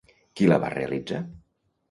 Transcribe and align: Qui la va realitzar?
Qui 0.39 0.47
la 0.47 0.57
va 0.63 0.71
realitzar? 0.75 1.21